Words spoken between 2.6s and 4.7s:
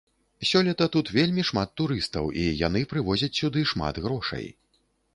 яны прывозяць сюды шмат грошай.